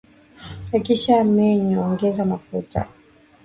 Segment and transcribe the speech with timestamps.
[0.77, 2.79] ukisha menye ongeza mafuta